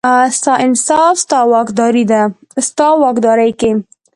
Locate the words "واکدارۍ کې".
3.05-3.71